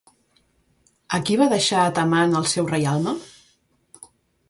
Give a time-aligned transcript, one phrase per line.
[1.17, 3.19] A qui va deixar Atamant el seu reialme?